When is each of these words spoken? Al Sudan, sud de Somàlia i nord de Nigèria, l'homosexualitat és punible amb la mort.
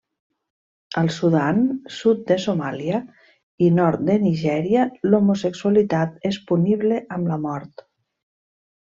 Al 0.99 1.09
Sudan, 1.15 1.57
sud 1.97 2.23
de 2.29 2.37
Somàlia 2.45 3.01
i 3.65 3.67
nord 3.79 4.01
de 4.07 4.15
Nigèria, 4.23 4.85
l'homosexualitat 5.11 6.25
és 6.31 6.39
punible 6.53 6.99
amb 7.19 7.31
la 7.33 7.39
mort. 7.45 7.85